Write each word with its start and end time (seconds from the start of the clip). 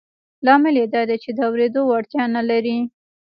لامل 0.45 0.75
یې 0.81 0.85
دا 0.93 1.01
دی 1.09 1.17
چې 1.23 1.29
د 1.33 1.39
اورېدو 1.49 1.81
وړتیا 1.85 2.23
نه 2.35 2.41
لري 2.49 2.77